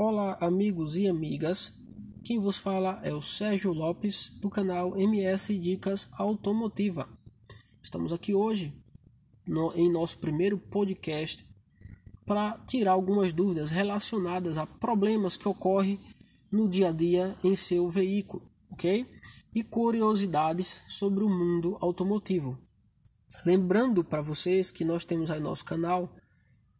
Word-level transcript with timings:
Olá, 0.00 0.38
amigos 0.40 0.96
e 0.96 1.08
amigas. 1.08 1.72
Quem 2.22 2.38
vos 2.38 2.56
fala 2.56 3.00
é 3.02 3.12
o 3.12 3.20
Sérgio 3.20 3.72
Lopes, 3.72 4.30
do 4.40 4.48
canal 4.48 4.96
MS 4.96 5.58
Dicas 5.58 6.08
Automotiva. 6.12 7.08
Estamos 7.82 8.12
aqui 8.12 8.32
hoje 8.32 8.72
no, 9.44 9.72
em 9.74 9.90
nosso 9.90 10.18
primeiro 10.18 10.56
podcast 10.56 11.44
para 12.24 12.56
tirar 12.68 12.92
algumas 12.92 13.32
dúvidas 13.32 13.72
relacionadas 13.72 14.56
a 14.56 14.68
problemas 14.68 15.36
que 15.36 15.48
ocorrem 15.48 15.98
no 16.48 16.68
dia 16.68 16.90
a 16.90 16.92
dia 16.92 17.36
em 17.42 17.56
seu 17.56 17.90
veículo, 17.90 18.44
ok? 18.70 19.04
E 19.52 19.64
curiosidades 19.64 20.80
sobre 20.86 21.24
o 21.24 21.28
mundo 21.28 21.76
automotivo. 21.80 22.56
Lembrando 23.44 24.04
para 24.04 24.22
vocês 24.22 24.70
que 24.70 24.84
nós 24.84 25.04
temos 25.04 25.28
aí 25.28 25.40
nosso 25.40 25.64
canal 25.64 26.08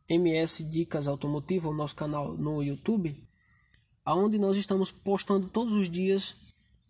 MS 0.09 0.64
Dicas 0.64 1.06
Automotiva, 1.06 1.68
o 1.68 1.74
nosso 1.74 1.95
canal 1.95 2.32
no 2.32 2.62
YouTube, 2.62 3.14
aonde 4.05 4.38
nós 4.38 4.56
estamos 4.56 4.91
postando 4.91 5.48
todos 5.48 5.74
os 5.74 5.91
dias 5.91 6.34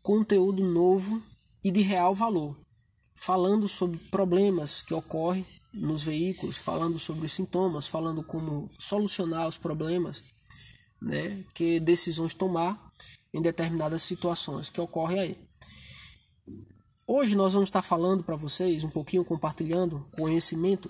conteúdo 0.00 0.64
novo 0.64 1.20
e 1.64 1.72
de 1.72 1.80
real 1.80 2.14
valor, 2.14 2.56
falando 3.14 3.66
sobre 3.66 3.98
problemas 4.10 4.82
que 4.82 4.94
ocorrem 4.94 5.44
nos 5.74 6.02
veículos, 6.02 6.56
falando 6.56 6.98
sobre 6.98 7.26
os 7.26 7.32
sintomas, 7.32 7.88
falando 7.88 8.22
como 8.22 8.70
solucionar 8.78 9.48
os 9.48 9.58
problemas, 9.58 10.22
né, 11.02 11.44
que 11.54 11.80
decisões 11.80 12.34
tomar 12.34 12.92
em 13.34 13.42
determinadas 13.42 14.02
situações 14.02 14.70
que 14.70 14.80
ocorrem 14.80 15.20
aí. 15.20 15.48
Hoje 17.04 17.34
nós 17.34 17.52
vamos 17.52 17.68
estar 17.68 17.82
falando 17.82 18.22
para 18.22 18.36
vocês 18.36 18.84
um 18.84 18.90
pouquinho 18.90 19.24
compartilhando 19.24 20.06
conhecimento 20.12 20.88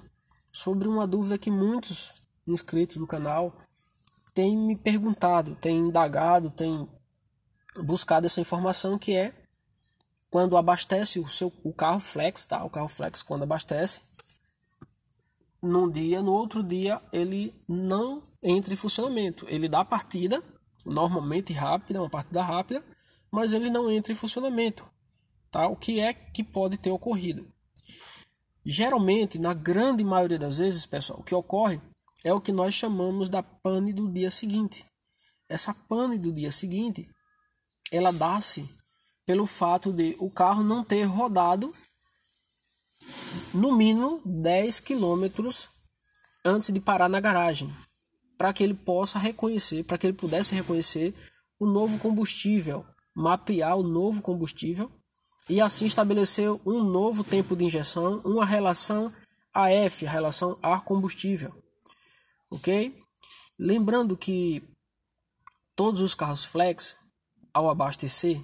sobre 0.53 0.89
uma 0.89 1.07
dúvida 1.07 1.39
que 1.39 1.51
muitos 1.51 2.28
inscritos 2.53 2.97
do 2.97 3.07
canal 3.07 3.55
têm 4.35 4.57
me 4.57 4.77
perguntado, 4.77 5.57
têm 5.57 5.79
indagado, 5.79 6.51
têm 6.51 6.89
buscado 7.83 8.27
essa 8.27 8.41
informação 8.41 8.99
que 8.99 9.15
é 9.15 9.33
quando 10.31 10.57
abastece 10.57 11.19
o 11.19 11.29
seu 11.29 11.53
o 11.65 11.73
carro 11.73 12.01
flex, 12.01 12.47
tá? 12.47 12.63
O 12.65 12.71
carro 12.71 12.89
flex 12.89 13.23
quando 13.23 13.43
abastece 13.43 14.01
num 15.63 15.91
dia, 15.91 16.23
no 16.23 16.33
outro 16.33 16.63
dia 16.63 17.01
ele 17.13 17.55
não 17.69 18.23
entra 18.43 18.73
em 18.73 18.77
funcionamento. 18.77 19.47
Ele 19.49 19.69
dá 19.69 19.85
partida 19.85 20.43
normalmente 20.87 21.53
rápida, 21.53 22.01
uma 22.01 22.11
partida 22.11 22.43
rápida, 22.43 22.85
mas 23.31 23.53
ele 23.53 23.71
não 23.71 23.91
entra 23.91 24.13
em 24.13 24.17
funcionamento. 24.17 24.89
Tá? 25.51 25.67
O 25.67 25.77
que 25.77 26.01
é 26.01 26.13
que 26.13 26.45
pode 26.45 26.77
ter 26.77 26.91
ocorrido? 26.91 27.51
Geralmente, 28.65 29.39
na 29.39 29.55
grande 29.55 30.05
maioria 30.05 30.39
das 30.39 30.59
vezes, 30.59 30.87
pessoal, 30.87 31.21
o 31.21 31.25
que 31.25 31.35
ocorre 31.35 31.81
é 32.25 32.33
o 32.33 32.41
que 32.41 32.53
nós 32.53 32.75
chamamos 32.75 33.29
da 33.29 33.43
pane 33.43 33.93
do 33.93 34.11
dia 34.11 34.31
seguinte. 34.31 34.85
Essa 35.49 35.73
pane 35.73 36.19
do 36.19 36.33
dia 36.33 36.51
seguinte, 36.51 37.09
ela 37.91 38.13
dá-se 38.13 38.69
pelo 39.25 39.47
fato 39.47 39.93
de 39.93 40.17
o 40.19 40.31
carro 40.31 40.63
não 40.63 40.83
ter 40.83 41.05
rodado 41.05 41.75
no 43.55 43.77
mínimo 43.77 44.21
10 44.25 44.81
quilômetros 44.81 45.69
antes 46.45 46.73
de 46.73 46.81
parar 46.81 47.09
na 47.09 47.21
garagem, 47.21 47.73
para 48.37 48.53
que 48.53 48.63
ele 48.63 48.75
possa 48.75 49.19
reconhecer, 49.19 49.85
para 49.85 49.99
que 49.99 50.07
ele 50.07 50.17
pudesse 50.17 50.55
reconhecer 50.55 51.15
o 51.59 51.67
novo 51.67 51.99
combustível, 51.99 52.85
mapear 53.15 53.77
o 53.77 53.83
novo 53.83 54.21
combustível 54.23 54.91
e 55.49 55.61
assim 55.61 55.87
estabelecer 55.87 56.51
um 56.67 56.83
novo 56.83 57.25
tempo 57.25 57.57
de 57.57 57.65
injeção, 57.65 58.21
uma 58.25 58.45
relação 58.45 59.13
AF, 59.53 60.05
relação 60.05 60.59
ar-combustível. 60.63 61.68
Ok? 62.51 62.97
Lembrando 63.59 64.17
que 64.17 64.63
todos 65.75 66.01
os 66.01 66.15
carros 66.15 66.45
flex, 66.45 66.97
ao 67.53 67.69
abastecer, 67.69 68.43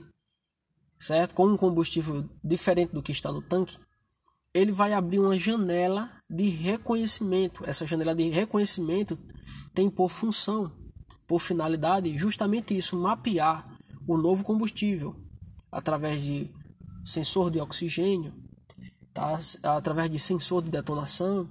certo? 0.99 1.35
Com 1.35 1.47
um 1.47 1.57
combustível 1.57 2.29
diferente 2.43 2.93
do 2.93 3.03
que 3.03 3.13
está 3.13 3.33
no 3.33 3.43
tanque, 3.43 3.79
ele 4.53 4.73
vai 4.73 4.93
abrir 4.93 5.19
uma 5.19 5.39
janela 5.39 6.11
de 6.31 6.49
reconhecimento. 6.49 7.69
Essa 7.69 7.87
janela 7.87 8.15
de 8.15 8.29
reconhecimento 8.29 9.19
tem 9.75 9.91
por 9.91 10.11
função, 10.11 10.73
por 11.27 11.41
finalidade, 11.41 12.17
justamente 12.17 12.77
isso, 12.77 12.97
mapear 12.97 13.67
o 14.07 14.17
novo 14.17 14.45
combustível 14.45 15.17
através 15.73 16.23
de 16.23 16.53
sensor 17.05 17.51
de 17.51 17.61
oxigênio, 17.61 18.33
tá? 19.13 19.39
através 19.63 20.09
de 20.11 20.19
sensor 20.19 20.63
de 20.63 20.71
detonação 20.71 21.49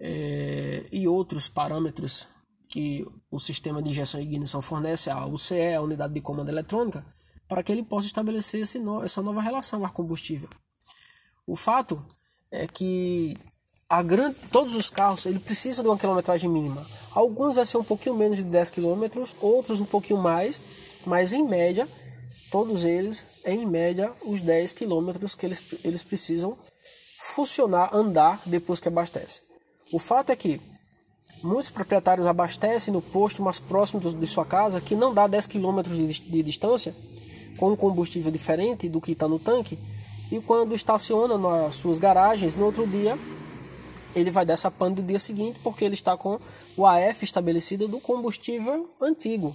é, 0.00 0.86
e 0.92 1.08
outros 1.08 1.48
parâmetros 1.48 2.28
que 2.68 3.06
o 3.30 3.38
sistema 3.38 3.82
de 3.82 3.90
injeção 3.90 4.20
e 4.20 4.24
ignição 4.24 4.60
fornece 4.60 5.10
à 5.10 5.26
UCE, 5.26 5.74
a 5.74 5.80
unidade 5.80 6.12
de 6.12 6.20
comando 6.20 6.50
eletrônica, 6.50 7.04
para 7.48 7.62
que 7.62 7.72
ele 7.72 7.82
possa 7.82 8.06
estabelecer 8.06 8.64
no, 8.80 9.02
essa 9.02 9.22
nova 9.22 9.40
relação 9.40 9.84
ar-combustível. 9.84 10.48
O 11.46 11.56
fato 11.56 12.04
é 12.50 12.66
que 12.66 13.34
a 13.88 14.02
grande, 14.02 14.36
todos 14.52 14.74
os 14.74 14.90
carros 14.90 15.24
ele 15.24 15.38
precisa 15.38 15.82
de 15.82 15.88
uma 15.88 15.98
quilometragem 15.98 16.50
mínima. 16.50 16.86
Alguns 17.12 17.56
vai 17.56 17.64
ser 17.64 17.78
um 17.78 17.84
pouquinho 17.84 18.14
menos 18.14 18.36
de 18.36 18.44
10 18.44 18.70
km, 18.70 19.24
outros 19.40 19.80
um 19.80 19.86
pouquinho 19.86 20.20
mais, 20.20 20.60
mas 21.06 21.32
em 21.32 21.42
média 21.42 21.88
todos 22.50 22.84
eles 22.84 23.24
em 23.44 23.66
média 23.66 24.12
os 24.22 24.40
10 24.40 24.72
quilômetros 24.72 25.34
que 25.34 25.46
eles, 25.46 25.62
eles 25.84 26.02
precisam 26.02 26.56
funcionar, 27.18 27.94
andar 27.94 28.40
depois 28.44 28.80
que 28.80 28.88
abastece. 28.88 29.47
O 29.90 29.98
fato 29.98 30.30
é 30.30 30.36
que 30.36 30.60
muitos 31.42 31.70
proprietários 31.70 32.26
abastecem 32.26 32.92
no 32.92 33.00
posto 33.00 33.42
mais 33.42 33.58
próximo 33.58 34.00
de 34.00 34.26
sua 34.26 34.44
casa, 34.44 34.80
que 34.80 34.94
não 34.94 35.14
dá 35.14 35.26
10 35.26 35.46
quilômetros 35.46 35.96
de, 35.96 36.42
distância, 36.42 36.94
com 37.56 37.72
um 37.72 37.76
combustível 37.76 38.30
diferente 38.30 38.88
do 38.88 39.00
que 39.00 39.12
está 39.12 39.26
no 39.26 39.38
tanque, 39.38 39.78
e 40.30 40.40
quando 40.40 40.74
estaciona 40.74 41.38
nas 41.38 41.76
suas 41.76 41.98
garagens, 41.98 42.54
no 42.54 42.66
outro 42.66 42.86
dia 42.86 43.18
ele 44.14 44.30
vai 44.30 44.44
dessa 44.44 44.70
pane 44.70 44.96
do 44.96 45.02
dia 45.02 45.18
seguinte, 45.18 45.58
porque 45.62 45.84
ele 45.84 45.94
está 45.94 46.16
com 46.16 46.38
o 46.76 46.86
AF 46.86 47.24
estabelecido 47.24 47.88
do 47.88 48.00
combustível 48.00 48.88
antigo. 49.00 49.54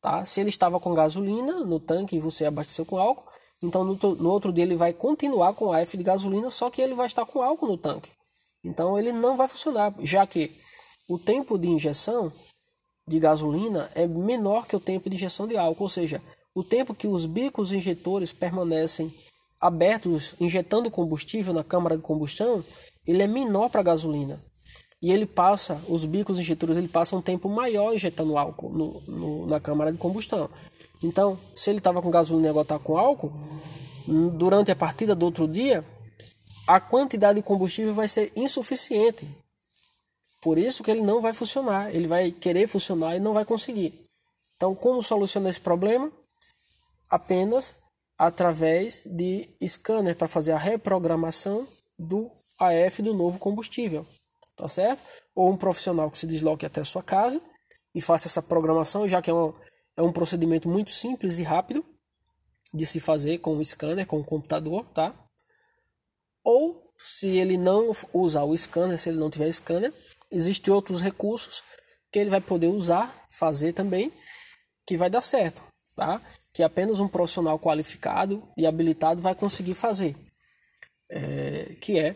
Tá? 0.00 0.24
Se 0.24 0.40
ele 0.40 0.48
estava 0.48 0.78
com 0.78 0.94
gasolina 0.94 1.60
no 1.60 1.80
tanque 1.80 2.16
e 2.16 2.20
você 2.20 2.44
abasteceu 2.44 2.84
com 2.84 2.98
álcool, 2.98 3.24
então 3.62 3.84
no, 3.84 3.94
no 3.94 4.30
outro 4.30 4.52
dia 4.52 4.64
ele 4.64 4.76
vai 4.76 4.92
continuar 4.92 5.54
com 5.54 5.72
AF 5.72 5.96
de 5.96 6.04
gasolina, 6.04 6.50
só 6.50 6.70
que 6.70 6.80
ele 6.80 6.94
vai 6.94 7.06
estar 7.06 7.24
com 7.26 7.42
álcool 7.42 7.66
no 7.66 7.76
tanque. 7.76 8.10
Então 8.64 8.98
ele 8.98 9.12
não 9.12 9.36
vai 9.36 9.48
funcionar, 9.48 9.94
já 10.00 10.26
que 10.26 10.52
o 11.08 11.18
tempo 11.18 11.58
de 11.58 11.68
injeção 11.68 12.32
de 13.06 13.18
gasolina 13.18 13.90
é 13.94 14.06
menor 14.06 14.66
que 14.66 14.76
o 14.76 14.80
tempo 14.80 15.08
de 15.08 15.16
injeção 15.16 15.46
de 15.48 15.56
álcool, 15.56 15.84
ou 15.84 15.88
seja, 15.88 16.22
o 16.54 16.62
tempo 16.62 16.94
que 16.94 17.06
os 17.06 17.26
bicos 17.26 17.72
injetores 17.72 18.32
permanecem 18.32 19.12
abertos 19.60 20.34
injetando 20.40 20.90
combustível 20.90 21.52
na 21.52 21.64
câmara 21.64 21.96
de 21.96 22.02
combustão, 22.02 22.64
ele 23.06 23.22
é 23.22 23.26
menor 23.26 23.68
para 23.68 23.80
a 23.80 23.84
gasolina 23.84 24.42
e 25.02 25.10
ele 25.10 25.24
passa, 25.24 25.80
os 25.88 26.04
bicos 26.04 26.38
injetores, 26.38 26.76
ele 26.76 26.88
passa 26.88 27.16
um 27.16 27.22
tempo 27.22 27.48
maior 27.48 27.94
injetando 27.94 28.36
álcool 28.36 28.70
no, 28.70 29.00
no 29.08 29.46
na 29.46 29.58
câmara 29.58 29.90
de 29.90 29.98
combustão. 29.98 30.48
Então, 31.02 31.38
se 31.54 31.70
ele 31.70 31.78
estava 31.78 32.02
com 32.02 32.10
gasolina 32.10 32.48
e 32.48 32.50
agora 32.50 32.64
está 32.64 32.78
com 32.78 32.98
álcool, 32.98 33.32
durante 34.36 34.70
a 34.70 34.76
partida 34.76 35.14
do 35.14 35.24
outro 35.24 35.48
dia, 35.48 35.84
a 36.66 36.80
quantidade 36.80 37.40
de 37.40 37.46
combustível 37.46 37.94
vai 37.94 38.08
ser 38.08 38.32
insuficiente. 38.36 39.28
Por 40.40 40.58
isso 40.58 40.82
que 40.82 40.90
ele 40.90 41.02
não 41.02 41.20
vai 41.20 41.32
funcionar. 41.32 41.94
Ele 41.94 42.06
vai 42.06 42.30
querer 42.30 42.66
funcionar 42.66 43.16
e 43.16 43.20
não 43.20 43.34
vai 43.34 43.44
conseguir. 43.44 44.06
Então, 44.56 44.74
como 44.74 45.02
solucionar 45.02 45.50
esse 45.50 45.60
problema? 45.60 46.10
Apenas 47.08 47.74
através 48.18 49.04
de 49.06 49.48
scanner 49.66 50.16
para 50.16 50.28
fazer 50.28 50.52
a 50.52 50.58
reprogramação 50.58 51.66
do 51.98 52.30
AF 52.58 53.02
do 53.02 53.14
novo 53.14 53.38
combustível 53.38 54.06
tá 54.60 54.68
certo? 54.68 55.02
Ou 55.34 55.50
um 55.50 55.56
profissional 55.56 56.10
que 56.10 56.18
se 56.18 56.26
desloque 56.26 56.66
até 56.66 56.82
a 56.82 56.84
sua 56.84 57.02
casa 57.02 57.40
e 57.94 58.00
faça 58.00 58.28
essa 58.28 58.42
programação, 58.42 59.08
já 59.08 59.22
que 59.22 59.30
é 59.30 59.34
um, 59.34 59.54
é 59.96 60.02
um 60.02 60.12
procedimento 60.12 60.68
muito 60.68 60.90
simples 60.90 61.38
e 61.38 61.42
rápido 61.42 61.84
de 62.72 62.84
se 62.84 63.00
fazer 63.00 63.38
com 63.38 63.56
o 63.56 63.64
scanner, 63.64 64.06
com 64.06 64.20
o 64.20 64.24
computador, 64.24 64.84
tá? 64.92 65.14
Ou 66.60 66.76
se 66.98 67.26
ele 67.26 67.56
não 67.56 67.96
usar 68.12 68.44
o 68.44 68.56
scanner, 68.56 68.98
se 68.98 69.08
ele 69.08 69.18
não 69.18 69.30
tiver 69.30 69.50
scanner, 69.50 69.92
existem 70.30 70.74
outros 70.74 71.00
recursos 71.00 71.62
que 72.12 72.18
ele 72.18 72.28
vai 72.28 72.40
poder 72.40 72.66
usar, 72.66 73.24
fazer 73.30 73.72
também, 73.72 74.12
que 74.86 74.98
vai 74.98 75.08
dar 75.08 75.22
certo, 75.22 75.62
tá? 75.96 76.20
Que 76.52 76.62
apenas 76.62 77.00
um 77.00 77.08
profissional 77.08 77.58
qualificado 77.58 78.46
e 78.58 78.66
habilitado 78.66 79.22
vai 79.22 79.34
conseguir 79.34 79.72
fazer, 79.72 80.14
é, 81.08 81.76
que 81.80 81.98
é 81.98 82.14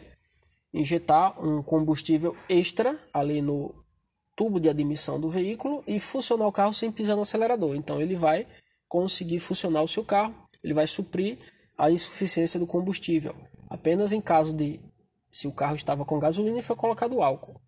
injetar 0.75 1.43
um 1.43 1.63
combustível 1.63 2.37
extra 2.47 2.99
ali 3.15 3.41
no 3.41 3.75
tubo 4.37 4.61
de 4.61 4.69
admissão 4.69 5.19
do 5.19 5.31
veículo 5.31 5.83
e 5.87 5.99
funcionar 5.99 6.47
o 6.47 6.53
carro 6.53 6.75
sem 6.75 6.93
pisar 6.93 7.17
no 7.17 7.23
acelerador. 7.23 7.75
Então 7.77 7.99
ele 7.99 8.15
vai 8.15 8.47
conseguir 8.89 9.39
funcionar 9.39 9.83
o 9.83 9.89
seu 9.89 10.05
carro, 10.05 10.35
ele 10.63 10.75
vai 10.75 10.87
suprir 10.87 11.39
a 11.79 11.91
insuficiência 11.91 12.61
do 12.61 12.67
combustível. 12.67 13.35
Apenas 13.75 14.13
em 14.13 14.21
caso 14.21 14.55
de 14.55 14.81
se 15.29 15.49
o 15.49 15.53
carro 15.53 15.75
estava 15.75 16.05
com 16.05 16.17
gasolina 16.21 16.61
e 16.61 16.63
foi 16.63 16.77
colocado 16.77 17.21
álcool. 17.21 17.61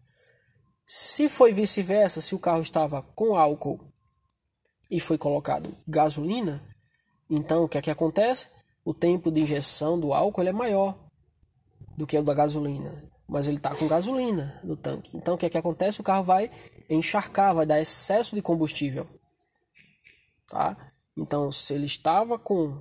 Se 0.84 1.28
foi 1.28 1.52
vice-versa, 1.52 2.20
se 2.20 2.32
o 2.32 2.38
carro 2.38 2.62
estava 2.62 3.02
com 3.02 3.36
álcool 3.36 3.80
e 4.88 5.00
foi 5.00 5.18
colocado 5.18 5.76
gasolina, 5.86 6.62
então 7.28 7.64
o 7.64 7.68
que 7.68 7.76
é 7.76 7.82
que 7.82 7.90
acontece? 7.90 8.46
O 8.84 8.94
tempo 8.94 9.32
de 9.32 9.40
injeção 9.40 9.98
do 9.98 10.14
álcool 10.14 10.42
é 10.42 10.52
maior 10.52 10.96
do 11.96 12.06
que 12.06 12.16
o 12.16 12.22
da 12.22 12.34
gasolina, 12.34 13.02
mas 13.26 13.48
ele 13.48 13.56
está 13.56 13.74
com 13.74 13.88
gasolina 13.88 14.60
no 14.62 14.76
tanque. 14.76 15.16
Então 15.16 15.34
o 15.34 15.38
que 15.38 15.46
é 15.46 15.50
que 15.50 15.58
acontece? 15.58 16.00
O 16.00 16.04
carro 16.04 16.22
vai 16.22 16.52
encharcar, 16.88 17.52
vai 17.52 17.66
dar 17.66 17.80
excesso 17.80 18.36
de 18.36 18.42
combustível. 18.42 19.08
Tá? 20.46 20.76
Então 21.16 21.50
se 21.50 21.74
ele 21.74 21.86
estava 21.86 22.38
com 22.38 22.80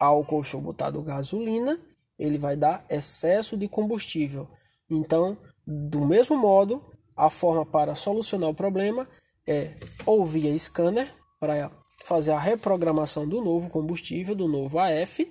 álcool 0.00 0.42
show 0.42 0.60
botado 0.60 1.00
gasolina, 1.04 1.78
ele 2.18 2.38
vai 2.38 2.56
dar 2.56 2.84
excesso 2.90 3.56
de 3.56 3.68
combustível. 3.68 4.48
Então, 4.90 5.38
do 5.66 6.04
mesmo 6.06 6.36
modo, 6.36 6.82
a 7.16 7.30
forma 7.30 7.64
para 7.64 7.94
solucionar 7.94 8.50
o 8.50 8.54
problema 8.54 9.08
é 9.46 9.74
ou 10.04 10.24
via 10.26 10.56
scanner 10.58 11.12
para 11.38 11.70
fazer 12.04 12.32
a 12.32 12.38
reprogramação 12.38 13.28
do 13.28 13.42
novo 13.42 13.68
combustível, 13.68 14.34
do 14.34 14.48
novo 14.48 14.78
AF, 14.78 15.30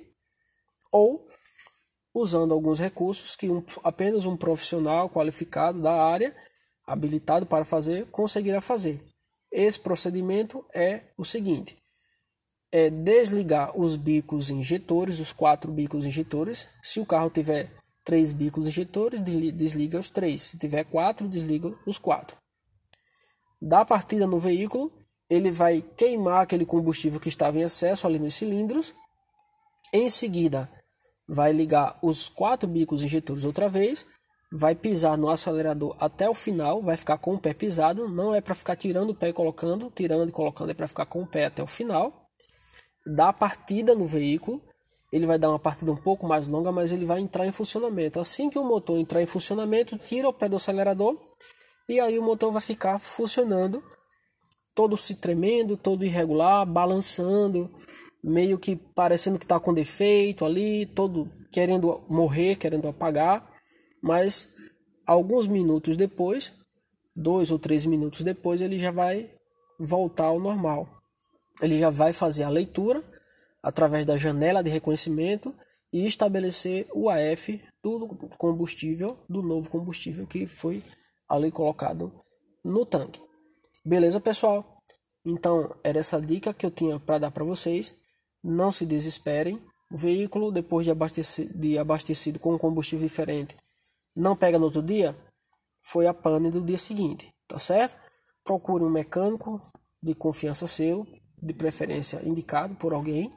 ou 0.91 1.27
usando 2.13 2.53
alguns 2.53 2.79
recursos 2.79 3.35
que 3.35 3.49
um, 3.49 3.63
apenas 3.83 4.25
um 4.25 4.37
profissional 4.37 5.09
qualificado 5.09 5.81
da 5.81 5.93
área, 5.93 6.35
habilitado 6.85 7.45
para 7.45 7.65
fazer, 7.65 8.07
conseguirá 8.07 8.61
fazer. 8.61 9.03
Esse 9.51 9.79
procedimento 9.79 10.65
é 10.73 11.01
o 11.17 11.23
seguinte: 11.23 11.77
é 12.71 12.89
desligar 12.89 13.77
os 13.79 13.95
bicos 13.95 14.49
injetores, 14.49 15.19
os 15.19 15.31
quatro 15.31 15.71
bicos 15.71 16.05
injetores. 16.05 16.67
Se 16.81 16.99
o 16.99 17.05
carro 17.05 17.29
tiver 17.29 17.71
três 18.03 18.31
bicos 18.31 18.67
injetores, 18.67 19.21
desliga 19.21 19.99
os 19.99 20.09
três. 20.09 20.41
Se 20.41 20.57
tiver 20.57 20.83
quatro, 20.85 21.27
desliga 21.27 21.73
os 21.85 21.97
quatro. 21.97 22.37
Da 23.61 23.83
partida 23.83 24.27
no 24.27 24.39
veículo, 24.39 24.91
ele 25.29 25.51
vai 25.51 25.81
queimar 25.81 26.41
aquele 26.41 26.65
combustível 26.65 27.19
que 27.19 27.29
estava 27.29 27.57
em 27.57 27.63
excesso 27.63 28.05
ali 28.05 28.19
nos 28.19 28.35
cilindros. 28.35 28.93
Em 29.91 30.09
seguida, 30.09 30.69
vai 31.27 31.51
ligar 31.51 31.97
os 32.01 32.29
quatro 32.29 32.67
bicos 32.67 33.03
injetores 33.03 33.43
outra 33.43 33.67
vez, 33.67 34.05
vai 34.51 34.75
pisar 34.75 35.17
no 35.17 35.29
acelerador 35.29 35.95
até 35.99 36.29
o 36.29 36.33
final, 36.33 36.81
vai 36.81 36.95
ficar 36.95 37.17
com 37.17 37.33
o 37.33 37.39
pé 37.39 37.53
pisado, 37.53 38.07
não 38.07 38.33
é 38.33 38.39
para 38.39 38.55
ficar 38.55 38.75
tirando 38.75 39.09
o 39.09 39.15
pé 39.15 39.29
e 39.29 39.33
colocando, 39.33 39.91
tirando 39.93 40.29
e 40.29 40.31
colocando, 40.31 40.71
é 40.71 40.73
para 40.73 40.87
ficar 40.87 41.05
com 41.05 41.23
o 41.23 41.27
pé 41.27 41.45
até 41.45 41.61
o 41.61 41.67
final. 41.67 42.26
Dá 43.15 43.31
partida 43.31 43.95
no 43.95 44.05
veículo, 44.05 44.61
ele 45.11 45.25
vai 45.25 45.39
dar 45.39 45.49
uma 45.49 45.59
partida 45.59 45.91
um 45.91 45.95
pouco 45.95 46.27
mais 46.27 46.47
longa, 46.47 46.71
mas 46.71 46.91
ele 46.91 47.05
vai 47.05 47.19
entrar 47.19 47.45
em 47.45 47.51
funcionamento. 47.51 48.19
Assim 48.19 48.49
que 48.49 48.59
o 48.59 48.63
motor 48.63 48.97
entrar 48.97 49.21
em 49.21 49.25
funcionamento, 49.25 49.97
tira 49.97 50.27
o 50.27 50.33
pé 50.33 50.49
do 50.49 50.57
acelerador 50.57 51.17
e 51.87 51.99
aí 51.99 52.19
o 52.19 52.23
motor 52.23 52.51
vai 52.51 52.61
ficar 52.61 52.99
funcionando, 52.99 53.81
todo 54.75 54.97
se 54.97 55.15
tremendo, 55.15 55.77
todo 55.77 56.03
irregular, 56.03 56.65
balançando, 56.65 57.71
meio 58.21 58.59
que 58.59 58.75
parecendo 58.75 59.39
que 59.39 59.45
está 59.45 59.59
com 59.59 59.73
defeito 59.73 60.43
ali, 60.43 60.85
todo 60.85 61.31
querendo 61.51 62.03
morrer, 62.09 62.57
querendo 62.57 62.89
apagar, 62.89 63.49
mas 64.03 64.49
alguns 65.05 65.47
minutos 65.47 65.95
depois, 65.95 66.51
dois 67.15 67.49
ou 67.49 67.57
três 67.57 67.85
minutos 67.85 68.21
depois, 68.21 68.59
ele 68.59 68.77
já 68.77 68.91
vai 68.91 69.31
voltar 69.79 70.25
ao 70.25 70.39
normal. 70.39 70.96
Ele 71.61 71.79
já 71.79 71.89
vai 71.89 72.13
fazer 72.13 72.43
a 72.43 72.49
leitura 72.49 73.03
através 73.61 74.05
da 74.05 74.17
janela 74.17 74.63
de 74.63 74.69
reconhecimento 74.69 75.55
e 75.91 76.05
estabelecer 76.05 76.87
o 76.93 77.09
AF 77.09 77.61
do 77.83 78.07
combustível, 78.37 79.17
do 79.29 79.41
novo 79.41 79.69
combustível 79.69 80.27
que 80.27 80.45
foi 80.45 80.83
ali 81.27 81.51
colocado 81.51 82.11
no 82.63 82.85
tanque. 82.85 83.21
Beleza, 83.85 84.19
pessoal? 84.19 84.81
Então, 85.25 85.73
era 85.83 85.99
essa 85.99 86.21
dica 86.21 86.53
que 86.53 86.65
eu 86.65 86.71
tinha 86.71 86.99
para 86.99 87.19
dar 87.19 87.31
para 87.31 87.43
vocês. 87.43 87.93
Não 88.43 88.71
se 88.71 88.85
desesperem. 88.85 89.61
O 89.91 89.97
veículo, 89.97 90.51
depois 90.51 90.85
de 90.85 90.91
abastecido, 90.91 91.57
de 91.57 91.77
abastecido 91.77 92.39
com 92.39 92.53
um 92.53 92.57
combustível 92.57 93.07
diferente, 93.07 93.55
não 94.15 94.35
pega 94.35 94.59
no 94.59 94.65
outro 94.65 94.81
dia, 94.81 95.15
foi 95.81 96.07
a 96.07 96.13
pane 96.13 96.51
do 96.51 96.59
dia 96.59 96.77
seguinte, 96.77 97.33
tá 97.47 97.57
certo? 97.57 97.97
Procure 98.43 98.83
um 98.83 98.89
mecânico 98.89 99.61
de 100.03 100.13
confiança 100.13 100.67
seu, 100.67 101.07
de 101.41 101.53
preferência 101.53 102.21
indicado 102.23 102.75
por 102.75 102.93
alguém, 102.93 103.31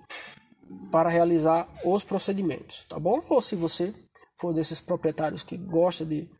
para 0.90 1.08
realizar 1.08 1.68
os 1.84 2.04
procedimentos, 2.04 2.84
tá 2.84 2.98
bom? 2.98 3.22
Ou 3.28 3.40
se 3.42 3.56
você 3.56 3.94
for 4.38 4.52
desses 4.52 4.80
proprietários 4.80 5.42
que 5.42 5.56
gosta 5.56 6.04
de 6.04 6.30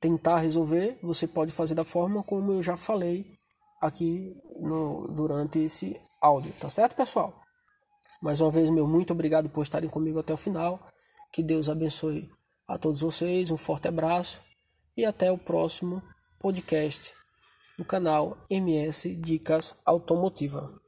tentar 0.00 0.38
resolver, 0.38 0.98
você 1.02 1.26
pode 1.26 1.52
fazer 1.52 1.74
da 1.74 1.84
forma 1.84 2.22
como 2.22 2.52
eu 2.52 2.62
já 2.62 2.76
falei 2.76 3.26
aqui 3.80 4.34
no, 4.60 5.08
durante 5.08 5.58
esse 5.58 6.00
áudio, 6.20 6.52
tá 6.58 6.68
certo, 6.68 6.96
pessoal? 6.96 7.42
Mais 8.22 8.40
uma 8.40 8.50
vez, 8.50 8.70
meu 8.70 8.86
muito 8.86 9.12
obrigado 9.12 9.48
por 9.50 9.62
estarem 9.62 9.90
comigo 9.90 10.18
até 10.18 10.32
o 10.32 10.38
final. 10.38 10.80
Que 11.32 11.42
Deus 11.42 11.68
abençoe 11.68 12.30
a 12.66 12.78
todos 12.78 13.00
vocês, 13.00 13.50
um 13.50 13.56
forte 13.56 13.88
abraço 13.88 14.40
e 14.96 15.04
até 15.04 15.30
o 15.30 15.38
próximo 15.38 16.02
podcast 16.38 17.12
do 17.78 17.84
canal 17.84 18.38
MS 18.48 19.14
Dicas 19.16 19.74
Automotiva. 19.84 20.85